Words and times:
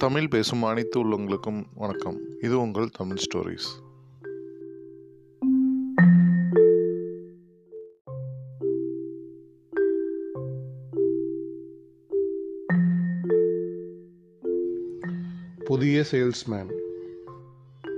தமிழ் 0.00 0.28
பேசும் 0.28 0.62
அனைத்து 0.62 1.04
உள்ளவங்களுக்கும் 1.04 1.64
வணக்கம். 1.74 2.20
இது 2.40 2.60
உங்கள் 2.60 2.88
தமிழ் 2.88 3.16
ஸ்டோரிஸ். 3.16 3.70
புதிய 15.64 16.04
சேல்ஸ்மேன். 16.12 16.72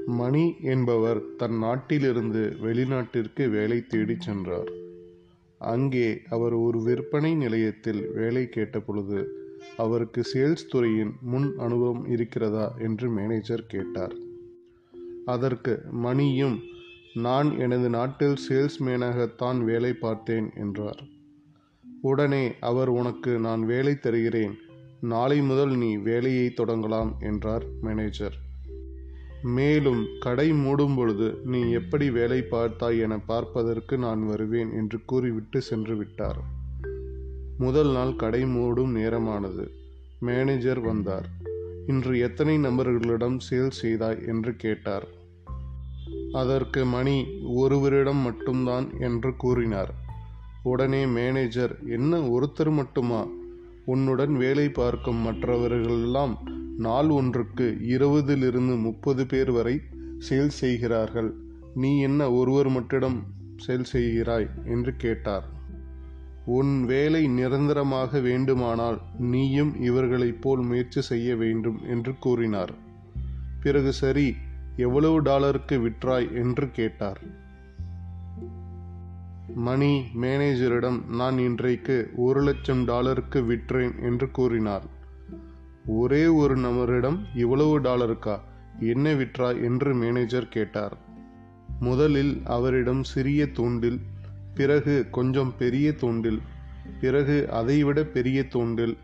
மணி 0.06 0.54
என்பவர் 0.62 1.36
தன் 1.36 1.58
நாட்டிலிருந்து 1.58 2.56
வெளிநாட்டிற்கு 2.62 3.50
வேலை 3.50 3.86
தேடிச் 3.86 4.20
சென்றார். 4.20 4.72
அங்கே 5.58 6.20
அவர் 6.30 6.52
ஒரு 6.52 6.82
விற்பனை 6.82 7.34
நிலையத்தில் 7.34 8.10
வேலை 8.14 8.48
கேட்டபொழுது 8.48 9.40
அவருக்கு 9.76 10.22
சேல்ஸ் 10.34 10.68
துறையின் 10.68 11.12
முன் 11.22 11.58
அனுபவம் 11.58 12.06
இருக்கிறதா 12.06 12.74
என்று 12.78 13.10
மேனேஜர் 13.10 13.66
கேட்டார். 13.66 14.14
அதற்கு 15.24 15.82
மணியும் 15.90 16.60
நான் 17.14 17.58
எனது 17.58 17.88
நாட்டில் 17.88 18.36
சேல்ஸ்மேனாகத்தான் 18.48 19.64
வேலை 19.64 19.92
பார்த்தேன் 19.92 20.50
என்றார். 20.54 21.02
உடனே 22.00 22.54
அவர் 22.60 22.88
உனக்கு 22.88 23.38
நான் 23.38 23.66
வேலை 23.66 23.94
தருகிறேன். 23.94 24.54
நாளை 25.00 25.40
முதல் 25.40 25.76
நீ 25.76 25.96
வேலையை 25.96 26.54
தொடங்கலாம் 26.56 27.12
என்றார் 27.20 27.64
மேனேஜர். 27.80 28.36
மேலும் 29.42 30.06
கடை 30.20 30.52
மூடும் 30.52 30.96
பொழுது 30.96 31.38
நீ 31.44 31.70
எப்படி 31.70 32.10
வேலை 32.10 32.40
பார்த்தாய் 32.50 33.00
என 33.00 33.18
பார்ப்பதற்கு 33.18 33.98
நான் 33.98 34.26
வருவேன் 34.26 34.72
என்று 34.72 35.00
கூறிவிட்டு 35.04 35.60
சென்று 35.62 35.96
விட்டார். 35.96 36.60
முதல் 37.62 37.92
நாள் 37.92 38.16
கடை 38.16 38.42
மூடும் 38.42 38.96
நேரமானது. 38.96 39.70
மேனேஜர் 40.18 40.80
வந்தார். 40.80 41.28
இன்று 41.86 42.18
எத்தனை 42.18 42.58
நபர்களிடம் 42.58 43.38
சேல் 43.38 43.70
செய்தாய் 43.70 44.18
என்று 44.26 44.56
கேட்டார். 44.56 45.08
அதற்கு 46.32 46.84
மணி 46.84 47.26
ஒருவரிடம் 47.54 48.16
மட்டும்தான் 48.16 49.00
என்று 49.00 49.36
கூறினார். 49.36 49.94
உடனே 50.62 51.06
மேனேஜர் 51.06 51.78
என்ன 51.88 52.20
ஒருத்தர் 52.20 52.72
மட்டுமா? 52.72 53.26
உன்னுடன் 53.84 54.36
வேலை 54.36 54.68
பார்க்கும் 54.68 55.16
மற்றவர்களெல்லாம் 55.16 56.38
நாள் 56.78 57.08
ஒன்றுக்கு 57.08 57.78
இருபதிலிருந்து 57.88 58.80
முப்பது 58.80 59.26
பேர் 59.26 59.50
வரை 59.50 59.80
சேல் 60.18 60.48
செய்கிறார்கள். 60.48 61.34
நீ 61.74 62.00
என்ன 62.00 62.32
ஒருவர் 62.32 62.68
மட்டிடம் 62.68 63.22
சேல் 63.56 63.84
செய்கிறாய்? 63.92 64.50
என்று 64.64 64.96
கேட்டார். 64.96 65.60
உன் 66.44 66.84
வேலை 66.84 67.28
நிரந்தரமாக 67.28 68.20
வேண்டுமானால் 68.20 69.00
நீயும் 69.18 69.82
இவர்களைப் 69.82 70.42
போல் 70.42 70.60
முயற்சி 70.60 71.00
செய்ய 71.00 71.36
வேண்டும் 71.36 71.80
என்று 71.88 72.18
கூறினார். 72.18 72.72
பிறகு 73.62 73.92
சரி 73.92 74.34
எவ்வளவு 74.76 75.22
டாலருக்கு 75.22 75.78
விற்றாய் 75.78 76.34
என்று 76.34 76.70
கேட்டார். 76.70 77.20
மணி 79.54 80.04
மேனேஜரிடம் 80.20 81.08
நான் 81.08 81.38
இன்றைக்கு 81.38 82.10
ஒரு 82.16 82.40
லட்சம் 82.40 82.84
டாலருக்கு 82.84 83.40
விற்றேன் 83.40 84.02
என்று 84.02 84.30
கூறினார். 84.30 84.84
ஒரே 85.86 86.26
ஒரு 86.26 86.56
நபரிடம் 86.56 87.18
இவ்வளவு 87.34 87.80
டாலருக்கா? 87.80 88.38
என்ன 88.80 89.14
விற்றாய்? 89.14 89.62
என்று 89.62 89.94
மேனேஜர் 89.94 90.48
கேட்டார். 90.48 90.96
முதலில் 91.80 92.40
அவரிடம் 92.44 93.04
சிறிய 93.04 93.46
தூண்டில் 93.46 94.00
பிறகு 94.54 95.06
கொஞ்சம் 95.10 95.54
பெரிய 95.58 95.92
தூண்டில் 95.92 96.40
பிறகு 97.00 97.50
அதைவிட 97.50 98.04
பெரிய 98.04 98.48
தூண்டில் 98.48 98.96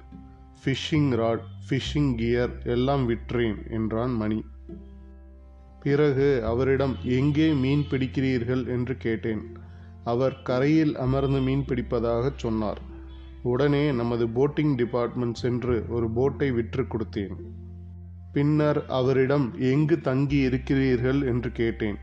ஃபிஷிங் 0.64 1.16
ராட் 1.16 1.40
ஃபிஷிங் 1.68 2.14
கியர் 2.14 2.62
எல்லாம் 2.64 3.08
விற்றேன் 3.08 3.70
என்றான் 3.70 4.10
மணி. 4.10 4.44
பிறகு 5.82 6.44
அவரிடம் 6.44 6.96
எங்கே 7.02 7.52
மீன் 7.52 7.84
பிடிக்கிறீர்கள்? 7.90 8.66
என்று 8.66 8.96
கேட்டேன். 8.96 9.40
அவர் 10.04 10.42
கரையில் 10.42 10.96
அமர்ந்து 10.96 11.40
மீன் 11.40 11.64
பிடிப்பதாகச் 11.68 12.36
சொன்னார். 12.36 12.80
உடனே 13.42 13.92
நமது 13.92 14.26
போட்டிங் 14.26 14.74
டிபார்ட்மெண்ட் 14.74 15.34
சென்று 15.34 15.84
ஒரு 15.88 16.10
போட்டை 16.10 16.50
விற்று 16.50 16.82
கொடுத்தேன். 16.82 17.34
பின்னர் 18.32 18.86
அவரிடம் 18.86 19.54
எங்கு 19.58 20.00
தங்கி 20.00 20.36
இருக்கிறீர்கள்? 20.36 21.22
என்று 21.22 21.52
கேட்டேன். 21.52 21.96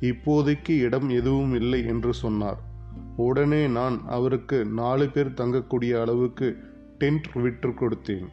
இப்போதைக்கு 0.00 0.78
இடம் 0.78 1.08
எதுவும் 1.08 1.54
இல்லை 1.54 1.84
என்று 1.84 2.14
சொன்னார். 2.14 2.70
உடனே 3.16 3.66
நான் 3.66 4.08
அவருக்கு 4.08 4.64
நாலு 4.64 5.08
பேர் 5.08 5.34
தங்கக்கூடிய 5.34 6.00
அளவுக்கு 6.00 6.56
டென்ட் 6.98 7.26
விற்று 7.32 7.70
கொடுத்தேன். 7.70 8.28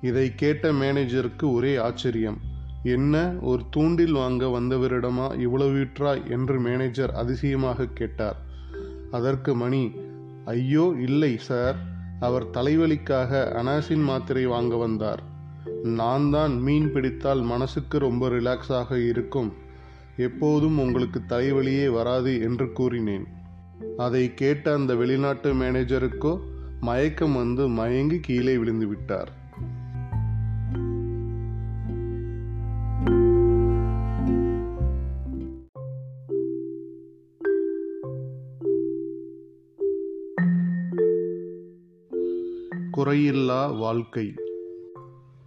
இதை 0.00 0.34
கேட்ட 0.34 0.72
மேனேஜருக்கு 0.72 1.52
ஒரே 1.52 1.76
ஆச்சரியம். 1.76 2.38
என்ன 2.82 3.34
ஒரு 3.40 3.62
தூண்டில் 3.70 4.12
வாங்க 4.12 4.46
வந்தவரிடமா 4.46 5.40
இவ்வளவு 5.40 5.70
விற்றா 5.70 6.28
என்று 6.28 6.60
மேனேஜர் 6.60 7.10
அதிசயமாக 7.10 7.84
கேட்டார். 7.84 8.36
அதற்கு 9.10 9.54
மணி 9.54 9.90
ஐயோ 10.44 10.94
இல்லை 11.00 11.38
சார். 11.38 11.76
அவர் 12.20 12.50
தலைவலிக்காக 12.50 13.54
அனாசின் 13.54 14.02
மாத்திரை 14.02 14.46
வாங்க 14.46 14.76
வந்தார். 14.76 15.22
நான் 15.82 16.30
தான் 16.30 16.60
மீன் 16.60 16.92
பிடித்தால் 16.92 17.40
மனசுக்கு 17.40 17.98
ரொம்ப 17.98 18.28
ரிலாக்ஸாக 18.28 19.08
இருக்கும். 19.08 19.52
எப்போதும் 20.16 20.78
உங்களுக்கு 20.78 21.20
தலைவலியே 21.28 21.90
வராது 21.92 22.40
என்று 22.40 22.72
கூறினேன். 22.72 23.26
அதை 23.96 24.34
கேட்ட 24.34 24.74
அந்த 24.74 24.94
வெளிநாட்டு 24.94 25.54
மேனேஜருக்கோ 25.54 26.40
மயக்கம் 26.80 27.34
வந்து 27.34 27.68
மயங்கி 27.68 28.20
கீழே 28.20 28.56
விழுந்து 28.56 28.86
விட்டார். 28.86 29.36
குறையில்லா 42.96 43.78
வாழ்க்கை. 43.78 44.34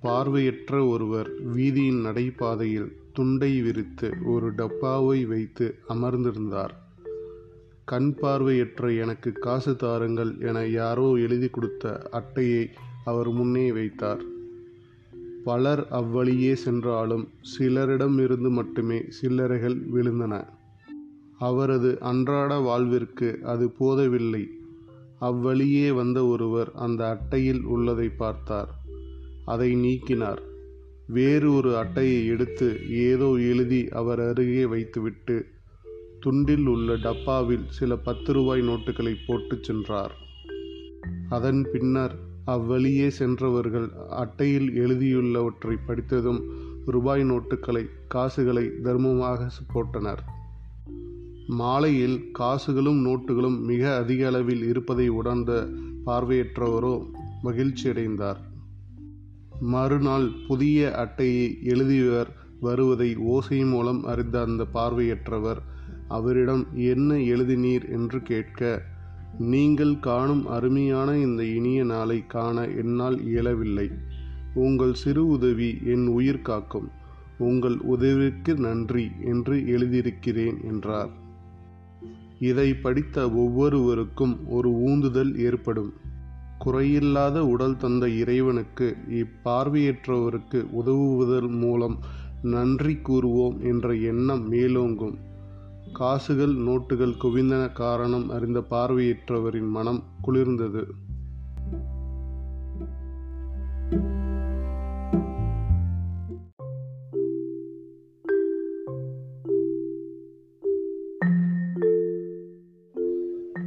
பார்வையற்ற 0.02 0.86
ஒருவர் 0.86 1.56
வீதியின் 1.56 2.02
நடைபாதையில் 2.02 2.92
துண்டை 3.14 3.62
விரித்து 3.62 4.14
ஒரு 4.26 4.54
டப்பாவை 4.56 5.26
வைத்து 5.26 5.76
அமர்ந்திருந்தார். 5.90 6.76
கண் 7.92 8.14
பார்வையற்ற 8.16 8.94
எனக்கு 8.94 9.32
காசு 9.32 9.76
தாருங்கள் 9.76 10.36
என 10.40 10.68
யாரோ 10.68 11.14
எழுதி 11.14 11.48
கொடுத்த 11.48 12.08
அட்டையை 12.12 12.70
அவர் 13.06 13.30
முன்னே 13.32 13.72
வைத்தார். 13.72 14.22
பலர் 15.44 15.88
அவ்வழியே 15.90 16.56
சென்றாலும் 16.56 17.30
சிலரிடமிருந்து 17.42 18.50
மட்டுமே 18.50 19.04
சில்லறைகள் 19.22 19.78
விழுந்தன. 19.96 20.44
அவரது 21.40 21.98
அன்றாட 22.00 22.58
வாழ்விற்கு 22.58 23.40
அது 23.44 23.72
போதவில்லை. 23.72 24.44
அவ்வழியே 25.20 25.92
வந்த 25.92 26.26
ஒருவர் 26.26 26.72
அந்த 26.76 27.10
அட்டையில் 27.10 27.64
உள்ளதை 27.64 28.10
பார்த்தார். 28.10 28.70
அதை 29.46 29.76
நீக்கினார். 29.76 30.42
வேறு 31.08 31.54
ஒரு 31.54 31.78
அட்டையை 31.78 32.28
எடுத்து 32.28 32.68
ஏதோ 32.90 33.36
எழுதி 33.40 33.90
அவர் 33.90 34.20
அருகே 34.20 34.66
வைத்துவிட்டு 34.66 35.46
துண்டில் 36.26 36.66
உள்ள 36.66 36.96
டப்பாவில் 36.96 37.66
சில 37.68 37.96
பத்து 37.96 38.34
ரூபாய் 38.34 38.62
நோட்டுகளை 38.62 39.16
போட்டு 39.28 39.58
சென்றார். 39.62 40.16
அதன் 41.30 41.68
பின்னர் 41.72 42.16
அவ்வழியே 42.46 43.10
சென்றவர்கள் 43.10 43.90
அட்டையில் 44.10 44.70
எழுதியுள்ளவற்றை 44.72 45.78
படித்ததும் 45.86 46.42
ரூபாய் 46.86 47.24
நோட்டுகளை 47.24 47.86
காசுகளை 48.08 48.72
தர்மமாக 48.84 49.50
போட்டனர். 49.74 50.18
மாலையில் 51.48 52.32
காசுகளும் 52.32 53.06
நோட்டுகளும் 53.06 53.60
மிக 53.60 53.96
அதிக 53.96 54.28
அளவில் 54.28 54.64
இருப்பதை 54.64 55.08
உணர்ந்த 55.10 55.68
பார்வையற்றவரோ 56.06 57.06
மகிழ்ச்சியடைந்தார். 57.44 58.38
மறுநாள் 59.60 60.32
புதிய 60.48 60.96
அட்டையை 60.96 61.58
எழுதியவர் 61.64 62.36
வருவதை 62.60 63.16
ஓசை 63.16 63.66
மூலம் 63.66 64.04
அறிந்த 64.04 64.42
அந்த 64.42 64.68
பார்வையற்றவர் 64.74 65.62
அவரிடம் 66.18 66.64
என்ன 66.86 67.20
எழுதினீர் 67.34 67.86
என்று 67.90 68.20
கேட்க 68.22 68.62
நீங்கள் 69.52 69.94
காணும் 70.00 70.44
அருமையான 70.48 71.10
இந்த 71.18 71.42
இனிய 71.58 71.82
நாளை 71.84 72.18
காண 72.28 72.66
என்னால் 72.82 73.18
இயலவில்லை. 73.26 73.88
உங்கள் 74.56 74.94
சிறு 74.94 75.24
உதவி 75.28 75.70
என் 75.94 76.08
உயிர் 76.08 76.42
காக்கும். 76.42 76.90
உங்கள் 77.40 77.78
உதவிக்கு 77.94 78.54
நன்றி 78.58 79.06
என்று 79.26 79.56
எழுதியிருக்கிறேன் 79.68 80.58
என்றார். 80.64 81.12
இதை 82.40 82.70
படித்த 82.76 83.18
ஒவ்வொருவருக்கும் 83.36 84.36
ஒரு 84.50 84.70
ஊந்துதல் 84.82 85.34
ஏற்படும். 85.48 85.92
குறையில்லாத 86.66 87.38
உடல் 87.54 87.78
தந்த 87.78 88.06
இறைவனுக்கு 88.22 88.88
இப்பார்வையற்றவருக்கு 89.22 90.60
உதவுவதன் 90.72 91.54
மூலம் 91.58 91.98
நன்றி 92.52 92.96
கூறுவோம் 93.08 93.58
என்ற 93.64 93.88
எண்ணம் 94.12 94.44
மேலோங்கும். 94.52 95.16
காசுகள் 95.94 96.54
நோட்டுகள் 96.54 97.18
குவிந்தன 97.24 97.72
காரணம் 97.72 98.30
அறிந்த 98.30 98.60
பார்வையற்றவரின் 98.60 99.68
மனம் 99.68 100.04
குளிர்ந்தது. 100.28 100.84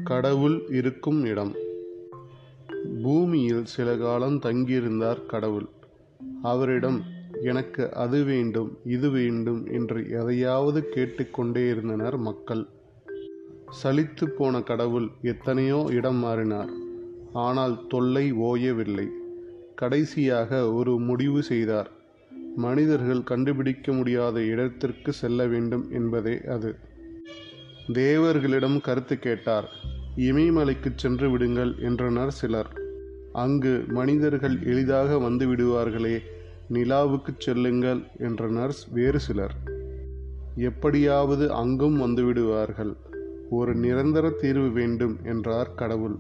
கடவுள் 0.05 0.67
இருக்கும் 0.69 1.25
இடம். 1.25 1.53
பூமியில் 3.03 3.65
சில 3.65 3.97
காலம் 3.97 4.39
தங்கியிருந்தார் 4.39 5.27
கடவுள். 5.27 5.67
அவரிடம் 6.43 7.14
எனக்கு 7.43 7.95
அது 7.95 8.23
வேண்டும் 8.23 8.79
இது 8.85 9.11
வேண்டும் 9.11 9.67
என்று 9.67 10.11
எதையாவது 10.11 10.89
கேட்டுக்கொண்டே 10.89 11.69
இருந்தனர் 11.69 12.17
மக்கள். 12.17 12.67
சலித்து 13.83 14.27
போன 14.27 14.61
கடவுள் 14.61 15.09
எத்தனையோ 15.23 15.85
இடம் 15.91 16.17
மாறினார். 16.17 16.69
ஆனால் 17.33 17.87
தொல்லை 17.89 18.33
ஓயவில்லை. 18.33 19.09
கடைசியாக 19.75 20.73
ஒரு 20.73 20.99
முடிவு 20.99 21.43
செய்தார். 21.43 21.91
மனிதர்கள் 22.57 23.23
கண்டுபிடிக்க 23.23 23.93
முடியாத 23.93 24.43
இடத்திற்கு 24.43 25.13
செல்ல 25.13 25.47
வேண்டும் 25.47 25.91
என்பதே 25.91 26.41
அது. 26.45 26.75
தேவர்களிடம் 27.93 28.81
கருத்து 28.81 29.19
கேட்டார். 29.19 29.69
இமயமலைக்கு 30.17 30.93
சென்று 30.97 31.31
விடுங்கள் 31.31 31.75
என்றனர் 31.79 32.33
சிலர். 32.33 32.71
அங்கு 33.33 33.85
மனிதர்கள் 33.89 34.59
எளிதாக 34.63 35.19
வந்து 35.19 35.47
விடுவார்களே 35.47 36.23
நிலாவுக்கு 36.73 37.35
செல்லுங்கள் 37.39 38.03
என்ற 38.19 38.49
நர்ஸ் 38.49 38.89
வேறு 38.89 39.21
சிலர். 39.21 39.55
எப்படியாவது 40.57 41.53
அங்கும் 41.53 42.01
வந்துவிடுவார்கள் 42.01 42.97
ஒரு 43.51 43.75
நிரந்தர 43.75 44.31
தீர்வு 44.31 44.69
வேண்டும் 44.69 45.19
என்றார் 45.25 45.75
கடவுள். 45.75 46.17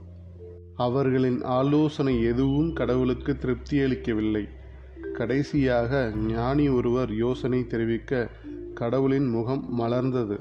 அவர்களின் 0.74 1.42
ஆலோசனை 1.42 2.22
எதுவும் 2.22 2.72
கடவுளுக்கு 2.72 3.32
திருப்தியளிக்கவில்லை 3.32 4.48
கடைசியாக 5.12 6.12
ஞானி 6.16 6.68
ஒருவர் 6.68 7.14
யோசனை 7.14 7.66
தெரிவிக்க 7.66 8.30
கடவுளின் 8.74 9.26
முகம் 9.26 9.80
மலர்ந்தது. 9.80 10.40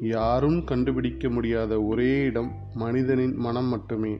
யாரும் 0.00 0.64
கண்டுபிடிக்க 0.64 1.28
முடியாத 1.28 1.82
ஒரே 1.82 2.22
இடம் 2.22 2.50
மனிதனின் 2.74 3.36
மனம் 3.36 3.66
மட்டுமே. 3.66 4.18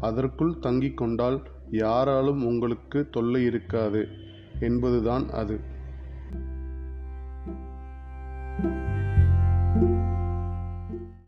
அதற்குள் 0.00 0.54
தங்கிக் 0.62 0.96
கொண்டால் 0.96 1.42
யாராலும் 1.70 2.46
உங்களுக்கு 2.46 3.08
தொல்லை 3.10 3.44
இருக்காது. 3.44 4.06
என்பதுதான் 4.62 5.30
அது. 5.32 5.56